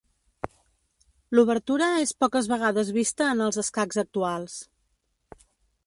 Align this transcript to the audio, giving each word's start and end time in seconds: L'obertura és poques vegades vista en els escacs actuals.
L'obertura 1.35 1.89
és 2.05 2.15
poques 2.25 2.49
vegades 2.55 2.91
vista 2.99 3.31
en 3.35 3.47
els 3.49 3.63
escacs 3.67 4.03
actuals. 4.07 4.61